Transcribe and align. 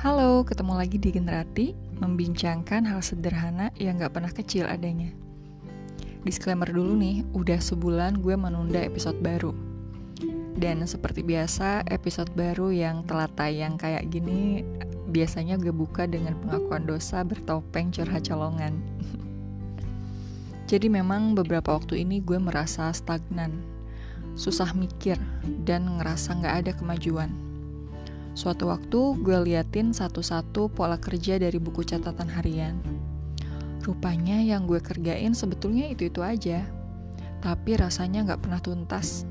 Halo, 0.00 0.48
ketemu 0.48 0.80
lagi 0.80 0.96
di 0.96 1.12
Generati, 1.12 1.76
membincangkan 2.00 2.88
hal 2.88 3.04
sederhana 3.04 3.68
yang 3.76 4.00
gak 4.00 4.16
pernah 4.16 4.32
kecil 4.32 4.64
adanya. 4.64 5.12
Disclaimer 6.24 6.72
dulu 6.72 6.96
nih, 6.96 7.20
udah 7.36 7.60
sebulan 7.60 8.24
gue 8.24 8.32
menunda 8.32 8.80
episode 8.80 9.20
baru. 9.20 9.52
Dan 10.56 10.88
seperti 10.88 11.20
biasa, 11.20 11.84
episode 11.92 12.32
baru 12.32 12.72
yang 12.72 13.04
telah 13.04 13.28
tayang 13.28 13.76
kayak 13.76 14.08
gini, 14.08 14.64
biasanya 15.12 15.60
gue 15.60 15.68
buka 15.68 16.08
dengan 16.08 16.32
pengakuan 16.40 16.88
dosa 16.88 17.20
bertopeng 17.20 17.92
curhat 17.92 18.24
colongan. 18.24 18.80
Jadi 20.72 20.88
memang 20.88 21.36
beberapa 21.36 21.76
waktu 21.76 22.08
ini 22.08 22.24
gue 22.24 22.40
merasa 22.40 22.88
stagnan, 22.96 23.52
susah 24.32 24.72
mikir, 24.72 25.20
dan 25.68 26.00
ngerasa 26.00 26.40
gak 26.40 26.54
ada 26.64 26.72
kemajuan. 26.72 27.49
Suatu 28.40 28.72
waktu 28.72 29.20
gue 29.20 29.36
liatin 29.52 29.92
satu-satu 29.92 30.72
pola 30.72 30.96
kerja 30.96 31.36
dari 31.36 31.60
buku 31.60 31.84
catatan 31.84 32.24
harian. 32.24 32.80
Rupanya 33.84 34.40
yang 34.40 34.64
gue 34.64 34.80
kerjain 34.80 35.36
sebetulnya 35.36 35.92
itu-itu 35.92 36.24
aja, 36.24 36.64
tapi 37.44 37.76
rasanya 37.76 38.24
gak 38.24 38.40
pernah 38.48 38.56
tuntas. 38.64 39.28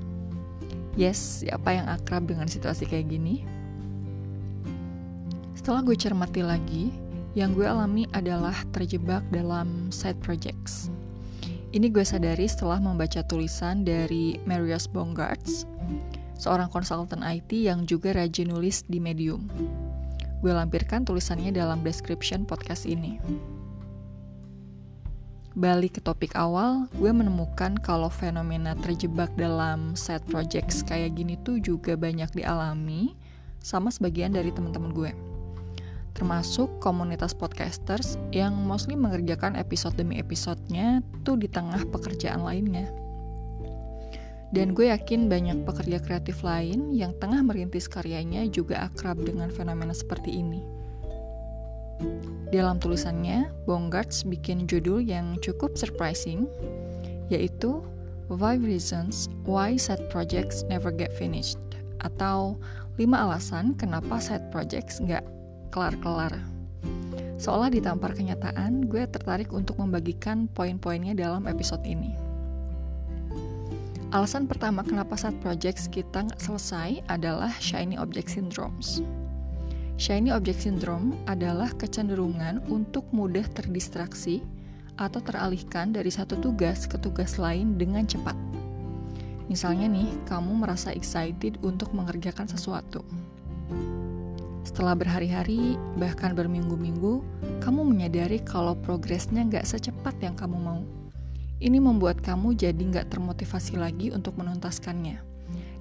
Yes, 0.93 1.41
siapa 1.41 1.73
yang 1.73 1.89
akrab 1.89 2.29
dengan 2.29 2.45
situasi 2.45 2.85
kayak 2.85 3.09
gini? 3.09 3.49
Setelah 5.57 5.81
gue 5.81 5.97
cermati 5.97 6.45
lagi, 6.45 6.93
yang 7.33 7.57
gue 7.57 7.65
alami 7.65 8.05
adalah 8.13 8.53
terjebak 8.69 9.25
dalam 9.33 9.89
side 9.89 10.21
projects 10.21 10.93
ini 11.69 11.93
gue 11.93 12.01
sadari 12.01 12.49
setelah 12.49 12.81
membaca 12.81 13.21
tulisan 13.29 13.85
dari 13.85 14.41
Marius 14.49 14.89
Bongarts, 14.89 15.69
seorang 16.39 16.71
konsultan 16.71 17.21
IT 17.21 17.51
yang 17.51 17.83
juga 17.83 18.15
rajin 18.15 18.49
nulis 18.49 18.87
di 18.87 18.97
Medium. 18.97 19.45
Gue 20.39 20.55
lampirkan 20.55 21.03
tulisannya 21.03 21.51
dalam 21.51 21.83
description 21.83 22.47
podcast 22.47 22.87
ini. 22.87 23.19
Balik 25.59 25.99
ke 25.99 26.01
topik 26.01 26.39
awal, 26.39 26.87
gue 26.95 27.11
menemukan 27.11 27.75
kalau 27.83 28.07
fenomena 28.07 28.79
terjebak 28.79 29.27
dalam 29.35 29.91
side 29.99 30.23
projects 30.31 30.79
kayak 30.87 31.19
gini 31.19 31.35
tuh 31.43 31.59
juga 31.59 31.99
banyak 31.99 32.31
dialami 32.31 33.19
sama 33.59 33.91
sebagian 33.91 34.31
dari 34.31 34.55
teman-teman 34.55 34.95
gue 34.95 35.11
termasuk 36.19 36.67
komunitas 36.83 37.31
podcasters 37.31 38.19
yang 38.35 38.51
mostly 38.67 38.99
mengerjakan 38.99 39.55
episode 39.55 39.95
demi 39.95 40.19
episodenya 40.19 40.99
tuh 41.23 41.39
di 41.39 41.47
tengah 41.47 41.79
pekerjaan 41.87 42.43
lainnya. 42.43 42.91
Dan 44.49 44.73
gue 44.73 44.89
yakin 44.89 45.29
banyak 45.29 45.61
pekerja 45.61 46.01
kreatif 46.01 46.41
lain 46.41 46.89
yang 46.89 47.13
tengah 47.21 47.45
merintis 47.45 47.85
karyanya 47.85 48.49
juga 48.49 48.89
akrab 48.89 49.21
dengan 49.21 49.53
fenomena 49.53 49.93
seperti 49.93 50.41
ini. 50.41 50.65
Dalam 52.49 52.81
tulisannya, 52.81 53.53
Bongarts 53.69 54.25
bikin 54.25 54.65
judul 54.65 55.05
yang 55.05 55.37
cukup 55.45 55.77
surprising, 55.77 56.49
yaitu 57.29 57.85
Five 58.25 58.65
Reasons 58.65 59.29
Why 59.45 59.77
Side 59.77 60.09
Projects 60.09 60.65
Never 60.65 60.89
Get 60.89 61.13
Finished, 61.13 61.61
atau 62.01 62.57
5 62.97 63.05
alasan 63.15 63.77
kenapa 63.77 64.17
side 64.17 64.49
projects 64.49 64.97
nggak 64.97 65.23
kelar-kelar. 65.69 66.33
Seolah 67.39 67.71
ditampar 67.71 68.17
kenyataan, 68.17 68.89
gue 68.91 69.07
tertarik 69.07 69.53
untuk 69.55 69.79
membagikan 69.79 70.51
poin-poinnya 70.51 71.15
dalam 71.15 71.47
episode 71.47 71.85
ini. 71.87 72.28
Alasan 74.09 74.49
pertama 74.49 74.81
kenapa 74.81 75.13
saat 75.13 75.37
projects 75.37 75.85
kita 75.85 76.25
nggak 76.25 76.41
selesai 76.41 77.05
adalah 77.13 77.53
shiny 77.61 77.93
object 77.93 78.33
syndromes. 78.33 79.05
Shiny 80.01 80.33
object 80.33 80.65
syndrome 80.65 81.13
adalah 81.29 81.69
kecenderungan 81.77 82.65
untuk 82.73 83.05
mudah 83.13 83.45
terdistraksi 83.53 84.41
atau 84.97 85.21
teralihkan 85.21 85.93
dari 85.93 86.09
satu 86.09 86.41
tugas 86.41 86.89
ke 86.89 86.97
tugas 86.97 87.37
lain 87.37 87.77
dengan 87.77 88.09
cepat. 88.09 88.33
Misalnya 89.45 89.85
nih, 89.85 90.09
kamu 90.25 90.57
merasa 90.65 90.89
excited 90.89 91.61
untuk 91.61 91.93
mengerjakan 91.93 92.49
sesuatu. 92.49 93.05
Setelah 94.65 94.97
berhari-hari, 94.97 95.77
bahkan 96.01 96.33
berminggu-minggu, 96.33 97.21
kamu 97.61 97.85
menyadari 97.85 98.41
kalau 98.41 98.73
progresnya 98.73 99.45
nggak 99.45 99.69
secepat 99.69 100.17
yang 100.17 100.33
kamu 100.33 100.57
mau. 100.57 100.81
Ini 101.59 101.75
membuat 101.83 102.23
kamu 102.23 102.55
jadi 102.55 102.79
nggak 102.79 103.11
termotivasi 103.11 103.75
lagi 103.75 104.15
untuk 104.15 104.39
menuntaskannya, 104.39 105.19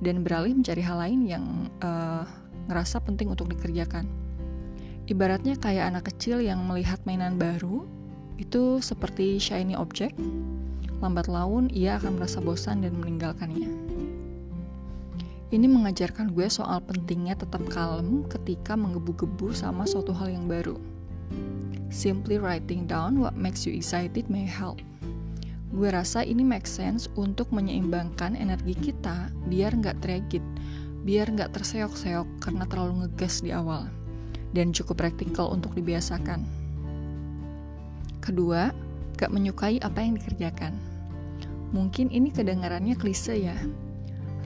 dan 0.03 0.27
beralih 0.27 0.59
mencari 0.59 0.83
hal 0.83 0.99
lain 0.99 1.23
yang 1.23 1.45
uh, 1.87 2.27
ngerasa 2.67 2.99
penting 3.07 3.31
untuk 3.31 3.47
dikerjakan. 3.55 4.03
Ibaratnya 5.07 5.55
kayak 5.55 5.95
anak 5.95 6.11
kecil 6.11 6.43
yang 6.43 6.67
melihat 6.67 6.99
mainan 7.07 7.39
baru, 7.39 7.87
itu 8.43 8.83
seperti 8.83 9.39
shiny 9.39 9.79
object, 9.79 10.19
lambat 10.99 11.31
laun 11.31 11.71
ia 11.71 11.95
akan 11.95 12.19
merasa 12.19 12.43
bosan 12.43 12.83
dan 12.83 12.99
meninggalkannya. 12.99 13.71
Ini 15.55 15.65
mengajarkan 15.65 16.35
gue 16.35 16.51
soal 16.51 16.83
pentingnya 16.83 17.39
tetap 17.39 17.63
kalem 17.71 18.27
ketika 18.27 18.75
menggebu-gebu 18.75 19.55
sama 19.55 19.87
suatu 19.87 20.11
hal 20.11 20.35
yang 20.35 20.51
baru. 20.51 20.75
Simply 21.89 22.37
writing 22.37 22.85
down 22.85 23.23
what 23.23 23.39
makes 23.39 23.63
you 23.63 23.73
excited 23.73 24.27
may 24.27 24.45
help. 24.45 24.83
Gue 25.69 25.93
rasa 25.93 26.25
ini 26.25 26.41
make 26.45 26.65
sense 26.65 27.13
untuk 27.19 27.53
menyeimbangkan 27.53 28.33
energi 28.35 28.73
kita 28.73 29.29
biar 29.49 29.77
nggak 29.77 30.01
tragit, 30.01 30.45
biar 31.05 31.29
nggak 31.29 31.53
terseok-seok 31.53 32.29
karena 32.41 32.65
terlalu 32.65 33.05
ngegas 33.05 33.45
di 33.45 33.53
awal, 33.53 33.85
dan 34.57 34.73
cukup 34.73 35.05
praktikal 35.05 35.53
untuk 35.53 35.77
dibiasakan. 35.77 36.45
Kedua, 38.25 38.73
gak 39.17 39.33
menyukai 39.33 39.81
apa 39.81 40.05
yang 40.05 40.21
dikerjakan. 40.21 40.77
Mungkin 41.73 42.13
ini 42.13 42.29
kedengarannya 42.33 42.97
klise 42.97 43.37
ya, 43.37 43.57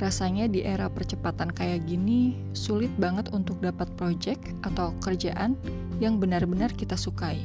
Rasanya 0.03 0.51
di 0.51 0.67
era 0.67 0.91
percepatan 0.91 1.47
kayak 1.55 1.87
gini, 1.87 2.35
sulit 2.59 2.91
banget 2.99 3.31
untuk 3.31 3.63
dapat 3.63 3.87
project 3.95 4.43
atau 4.67 4.91
kerjaan 4.99 5.55
yang 6.03 6.19
benar-benar 6.19 6.75
kita 6.75 6.99
sukai. 6.99 7.39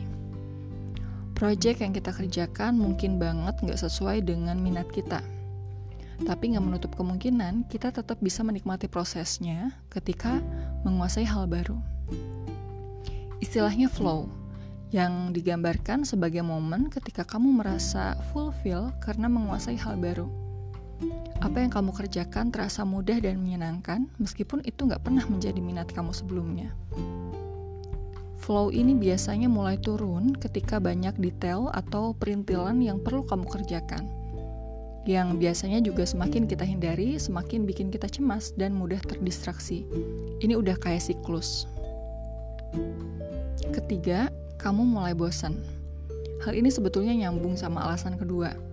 Project 1.37 1.85
yang 1.85 1.93
kita 1.93 2.09
kerjakan 2.09 2.81
mungkin 2.81 3.21
banget 3.21 3.61
nggak 3.61 3.77
sesuai 3.77 4.25
dengan 4.25 4.57
minat 4.57 4.89
kita. 4.89 5.21
Tapi 6.25 6.57
nggak 6.57 6.65
menutup 6.65 6.97
kemungkinan 6.97 7.69
kita 7.69 7.93
tetap 7.93 8.17
bisa 8.25 8.41
menikmati 8.41 8.89
prosesnya 8.89 9.69
ketika 9.93 10.41
menguasai 10.81 11.29
hal 11.29 11.45
baru. 11.45 11.77
Istilahnya 13.37 13.85
flow, 13.85 14.25
yang 14.89 15.29
digambarkan 15.29 16.09
sebagai 16.09 16.41
momen 16.41 16.89
ketika 16.89 17.21
kamu 17.21 17.61
merasa 17.61 18.17
fulfill 18.33 18.89
karena 18.97 19.29
menguasai 19.29 19.77
hal 19.77 19.93
baru 19.93 20.25
apa 21.37 21.61
yang 21.61 21.69
kamu 21.69 21.93
kerjakan 21.93 22.49
terasa 22.49 22.81
mudah 22.81 23.21
dan 23.21 23.37
menyenangkan, 23.37 24.09
meskipun 24.17 24.65
itu 24.65 24.89
nggak 24.89 25.05
pernah 25.05 25.21
menjadi 25.29 25.61
minat 25.61 25.93
kamu 25.93 26.09
sebelumnya. 26.09 26.73
Flow 28.37 28.69
ini 28.69 28.93
biasanya 28.93 29.49
mulai 29.49 29.81
turun 29.81 30.37
ketika 30.37 30.77
banyak 30.77 31.17
detail 31.17 31.73
atau 31.73 32.13
perintilan 32.13 32.77
yang 32.79 33.01
perlu 33.01 33.25
kamu 33.25 33.49
kerjakan. 33.49 34.05
Yang 35.07 35.39
biasanya 35.39 35.79
juga 35.81 36.03
semakin 36.03 36.45
kita 36.45 36.67
hindari, 36.67 37.17
semakin 37.17 37.65
bikin 37.65 37.89
kita 37.89 38.05
cemas 38.11 38.53
dan 38.53 38.75
mudah 38.75 38.99
terdistraksi. 39.01 39.87
Ini 40.43 40.53
udah 40.53 40.75
kayak 40.77 41.01
siklus. 41.01 41.65
Ketiga, 43.71 44.29
kamu 44.61 44.83
mulai 44.85 45.15
bosan. 45.15 45.57
Hal 46.45 46.53
ini 46.53 46.69
sebetulnya 46.69 47.15
nyambung 47.17 47.57
sama 47.57 47.81
alasan 47.87 48.19
kedua 48.19 48.67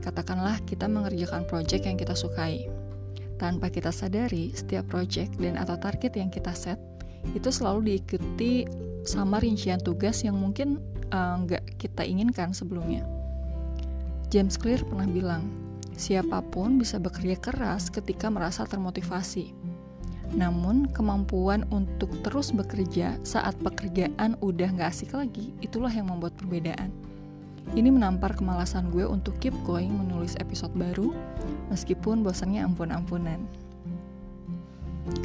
Katakanlah 0.00 0.60
kita 0.64 0.88
mengerjakan 0.88 1.44
proyek 1.44 1.84
yang 1.84 1.96
kita 2.00 2.16
sukai. 2.16 2.68
Tanpa 3.36 3.72
kita 3.72 3.88
sadari, 3.88 4.52
setiap 4.52 4.88
proyek 4.92 5.32
dan 5.40 5.56
atau 5.56 5.76
target 5.80 6.12
yang 6.16 6.28
kita 6.28 6.52
set 6.52 6.76
itu 7.36 7.48
selalu 7.52 7.94
diikuti 7.94 8.64
sama 9.04 9.40
rincian 9.40 9.80
tugas 9.80 10.20
yang 10.24 10.36
mungkin 10.36 10.80
eh, 11.08 11.34
nggak 11.46 11.64
uh, 11.64 11.72
kita 11.80 12.02
inginkan 12.04 12.52
sebelumnya. 12.52 13.04
James 14.30 14.54
Clear 14.54 14.86
pernah 14.86 15.10
bilang, 15.10 15.42
siapa 15.98 16.38
pun 16.54 16.78
bisa 16.78 17.02
bekerja 17.02 17.34
keras 17.42 17.90
ketika 17.90 18.30
merasa 18.30 18.62
termotivasi. 18.62 19.50
Namun, 20.30 20.86
kemampuan 20.94 21.66
untuk 21.74 22.14
terus 22.22 22.54
bekerja 22.54 23.18
saat 23.26 23.58
pekerjaan 23.58 24.38
udah 24.38 24.70
nggak 24.70 24.94
asik 24.94 25.18
lagi, 25.18 25.50
itulah 25.58 25.90
yang 25.90 26.06
membuat 26.06 26.38
perbedaan. 26.38 26.94
Ini 27.74 27.90
menampar 27.90 28.38
kemalasan 28.38 28.94
gue 28.94 29.02
untuk 29.02 29.34
keep 29.42 29.54
going 29.66 29.90
menulis 29.90 30.38
episode 30.38 30.70
baru, 30.78 31.10
meskipun 31.74 32.22
bosannya 32.22 32.62
ampun-ampunan. 32.62 33.42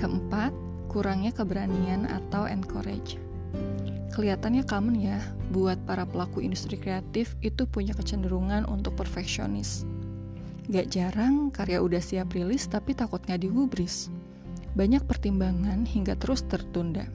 Keempat, 0.02 0.50
kurangnya 0.88 1.36
keberanian 1.36 2.08
atau 2.08 2.50
encourage. 2.50 3.18
Kelihatannya 4.16 4.64
common 4.64 4.96
ya, 4.96 5.20
buat 5.52 5.76
para 5.84 6.08
pelaku 6.08 6.40
industri 6.40 6.80
kreatif 6.80 7.36
itu 7.44 7.68
punya 7.68 7.92
kecenderungan 7.92 8.64
untuk 8.64 8.96
perfeksionis. 8.96 9.84
Gak 10.72 10.90
jarang 10.90 11.52
karya 11.52 11.84
udah 11.84 12.00
siap 12.00 12.34
rilis 12.34 12.66
tapi 12.66 12.96
takut 12.98 13.22
nggak 13.22 13.44
digubris. 13.44 14.08
Banyak 14.74 15.04
pertimbangan 15.04 15.84
hingga 15.84 16.16
terus 16.16 16.48
tertunda. 16.48 17.06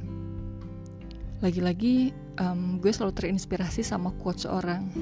Lagi-lagi 1.41 2.13
um, 2.37 2.79
gue 2.79 2.93
selalu 2.93 3.17
terinspirasi 3.17 3.81
sama 3.81 4.13
quote 4.21 4.45
seorang 4.45 4.93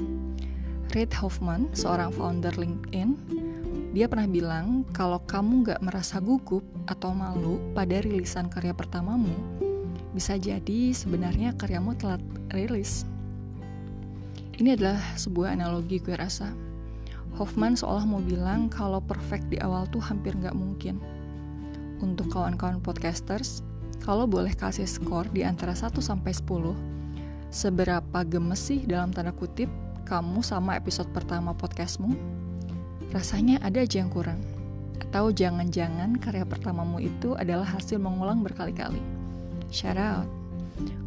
Reid 0.95 1.13
Hoffman, 1.19 1.69
seorang 1.75 2.15
founder 2.15 2.55
LinkedIn. 2.57 3.19
Dia 3.89 4.05
pernah 4.05 4.29
bilang 4.29 4.85
kalau 4.93 5.17
kamu 5.25 5.65
gak 5.65 5.81
merasa 5.81 6.21
gugup 6.21 6.61
atau 6.85 7.17
malu 7.17 7.57
pada 7.73 8.05
rilisan 8.05 8.53
karya 8.53 8.77
pertamamu, 8.77 9.33
bisa 10.13 10.37
jadi 10.37 10.93
sebenarnya 10.93 11.57
karyamu 11.57 11.97
telat 11.97 12.21
rilis. 12.53 13.09
Ini 14.61 14.77
adalah 14.77 15.01
sebuah 15.17 15.57
analogi 15.57 16.05
gue 16.05 16.13
rasa. 16.13 16.53
Hoffman 17.41 17.81
seolah 17.81 18.05
mau 18.05 18.21
bilang 18.21 18.69
kalau 18.69 19.01
perfect 19.01 19.49
di 19.49 19.57
awal 19.63 19.89
tuh 19.89 20.05
hampir 20.05 20.37
gak 20.37 20.53
mungkin. 20.53 21.01
Untuk 22.05 22.29
kawan-kawan 22.29 22.85
podcasters, 22.85 23.65
kalau 24.05 24.29
boleh 24.29 24.53
kasih 24.53 24.85
skor 24.85 25.25
di 25.33 25.49
antara 25.49 25.73
1 25.73 25.97
sampai 26.05 26.37
10, 26.37 26.77
seberapa 27.49 28.19
gemes 28.29 28.61
sih 28.61 28.85
dalam 28.85 29.17
tanda 29.17 29.33
kutip 29.33 29.73
kamu 30.05 30.45
sama 30.45 30.77
episode 30.77 31.09
pertama 31.17 31.57
podcastmu? 31.57 32.38
Rasanya 33.09 33.57
ada 33.65 33.81
aja 33.81 34.05
yang 34.05 34.13
kurang. 34.13 34.41
Atau 35.01 35.33
jangan-jangan 35.33 36.21
karya 36.21 36.45
pertamamu 36.45 37.01
itu 37.01 37.33
adalah 37.33 37.65
hasil 37.65 37.97
mengulang 37.97 38.45
berkali-kali. 38.45 39.01
Shout 39.73 39.97
out. 39.97 40.29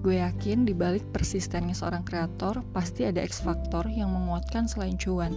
Gue 0.01 0.19
yakin 0.19 0.65
di 0.65 0.74
balik 0.74 1.06
persistennya 1.13 1.77
seorang 1.77 2.03
kreator 2.03 2.65
pasti 2.75 3.06
ada 3.06 3.21
X 3.21 3.45
faktor 3.45 3.88
yang 3.88 4.12
menguatkan 4.12 4.65
selain 4.68 4.98
cuan. 4.98 5.31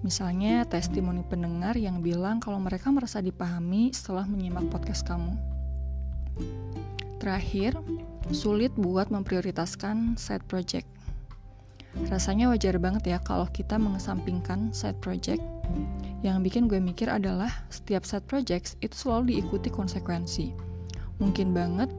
Misalnya 0.00 0.64
testimoni 0.64 1.20
pendengar 1.24 1.76
yang 1.76 2.00
bilang 2.00 2.40
kalau 2.40 2.56
mereka 2.56 2.88
merasa 2.88 3.20
dipahami 3.20 3.92
setelah 3.92 4.24
menyimak 4.24 4.66
podcast 4.72 5.04
kamu. 5.04 5.36
Terakhir, 7.20 7.76
sulit 8.32 8.72
buat 8.80 9.12
memprioritaskan 9.12 10.16
side 10.16 10.44
project. 10.48 10.88
Rasanya 12.08 12.48
wajar 12.48 12.80
banget 12.80 13.12
ya 13.12 13.18
kalau 13.20 13.44
kita 13.50 13.76
mengesampingkan 13.76 14.72
side 14.72 14.96
project. 15.04 15.42
Yang 16.24 16.36
bikin 16.48 16.62
gue 16.70 16.80
mikir 16.80 17.12
adalah 17.12 17.52
setiap 17.68 18.08
side 18.08 18.24
projects 18.24 18.80
itu 18.80 18.96
selalu 18.96 19.36
diikuti 19.36 19.68
konsekuensi. 19.68 20.56
Mungkin 21.20 21.52
banget 21.52 21.92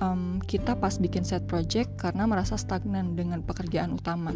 um, 0.00 0.40
kita 0.48 0.72
pas 0.78 0.96
bikin 0.96 1.26
side 1.26 1.44
project 1.44 1.92
karena 2.00 2.24
merasa 2.24 2.56
stagnan 2.56 3.12
dengan 3.12 3.44
pekerjaan 3.44 3.92
utama. 3.92 4.32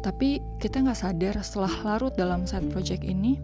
Tapi 0.00 0.40
kita 0.62 0.80
nggak 0.80 0.98
sadar 0.98 1.34
setelah 1.42 1.74
larut 1.84 2.14
dalam 2.14 2.46
side 2.48 2.70
project 2.72 3.02
ini, 3.04 3.36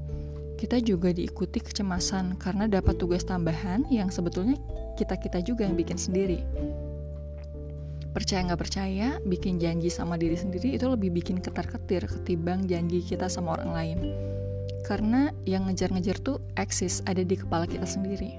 kita 0.56 0.80
juga 0.80 1.10
diikuti 1.10 1.60
kecemasan 1.60 2.38
karena 2.40 2.70
dapat 2.70 2.96
tugas 2.96 3.26
tambahan 3.26 3.84
yang 3.90 4.08
sebetulnya 4.08 4.56
kita-kita 4.94 5.42
juga 5.42 5.66
yang 5.66 5.74
bikin 5.74 5.98
sendiri 5.98 6.40
percaya 8.14 8.46
nggak 8.46 8.62
percaya, 8.62 9.08
bikin 9.26 9.58
janji 9.58 9.90
sama 9.90 10.14
diri 10.14 10.38
sendiri 10.38 10.78
itu 10.78 10.86
lebih 10.86 11.10
bikin 11.10 11.42
ketar-ketir 11.42 12.06
ketimbang 12.06 12.62
janji 12.70 13.02
kita 13.02 13.26
sama 13.26 13.58
orang 13.58 13.74
lain. 13.74 13.98
Karena 14.86 15.34
yang 15.42 15.66
ngejar-ngejar 15.66 16.22
tuh 16.22 16.38
eksis 16.54 17.02
ada 17.10 17.26
di 17.26 17.34
kepala 17.34 17.66
kita 17.66 17.82
sendiri. 17.82 18.38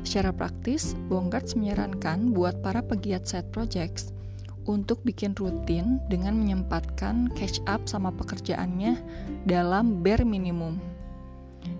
Secara 0.00 0.32
praktis, 0.32 0.96
Bongkarts 1.12 1.60
menyarankan 1.60 2.32
buat 2.32 2.64
para 2.64 2.80
pegiat 2.80 3.28
side 3.28 3.52
projects 3.52 4.16
untuk 4.64 5.00
bikin 5.04 5.36
rutin 5.36 6.00
dengan 6.08 6.40
menyempatkan 6.40 7.28
catch 7.36 7.60
up 7.68 7.84
sama 7.84 8.08
pekerjaannya 8.16 8.96
dalam 9.44 10.00
bare 10.00 10.24
minimum. 10.24 10.80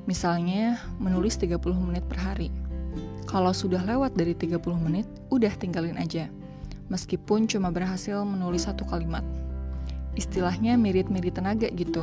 Misalnya, 0.05 0.77
menulis 1.01 1.41
30 1.41 1.61
menit 1.81 2.05
per 2.05 2.21
hari. 2.21 2.49
Kalau 3.29 3.53
sudah 3.53 3.81
lewat 3.85 4.17
dari 4.17 4.33
30 4.37 4.61
menit, 4.81 5.05
udah 5.29 5.53
tinggalin 5.61 6.01
aja 6.01 6.33
meskipun 6.89 7.49
cuma 7.49 7.73
berhasil 7.73 8.25
menulis 8.25 8.69
satu 8.69 8.85
kalimat. 8.89 9.25
Istilahnya 10.19 10.75
mirip-mirip 10.75 11.39
tenaga 11.39 11.71
gitu. 11.71 12.03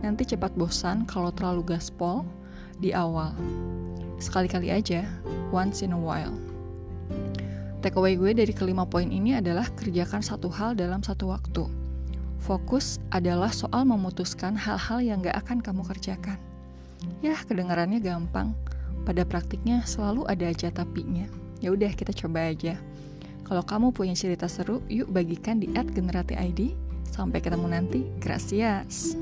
Nanti 0.00 0.22
cepat 0.22 0.54
bosan 0.54 1.02
kalau 1.08 1.34
terlalu 1.34 1.76
gaspol 1.76 2.22
di 2.78 2.94
awal. 2.94 3.34
Sekali-kali 4.22 4.70
aja, 4.70 5.04
once 5.50 5.82
in 5.82 5.92
a 5.92 5.98
while. 5.98 6.36
Takeaway 7.82 8.16
gue 8.16 8.32
dari 8.32 8.54
kelima 8.54 8.88
poin 8.88 9.10
ini 9.10 9.36
adalah 9.36 9.68
kerjakan 9.76 10.24
satu 10.24 10.48
hal 10.48 10.78
dalam 10.78 11.04
satu 11.04 11.28
waktu. 11.30 11.66
Fokus 12.40 13.02
adalah 13.10 13.50
soal 13.50 13.82
memutuskan 13.82 14.54
hal-hal 14.54 15.02
yang 15.02 15.18
gak 15.20 15.44
akan 15.44 15.58
kamu 15.58 15.82
kerjakan. 15.82 16.38
Ya, 17.20 17.34
kedengarannya 17.42 17.98
gampang. 17.98 18.54
Pada 19.06 19.22
praktiknya 19.22 19.82
selalu 19.86 20.26
ada 20.26 20.50
aja 20.50 20.70
tapinya. 20.70 21.26
Ya 21.62 21.70
udah 21.70 21.90
kita 21.94 22.10
coba 22.10 22.50
aja. 22.50 22.78
Kalau 23.46 23.62
kamu 23.62 23.94
punya 23.94 24.18
cerita 24.18 24.50
seru, 24.50 24.82
yuk 24.90 25.06
bagikan 25.14 25.62
di 25.62 25.70
@generati_id. 25.70 26.74
Sampai 27.06 27.38
ketemu 27.38 27.70
nanti. 27.70 28.02
Gracias. 28.18 29.14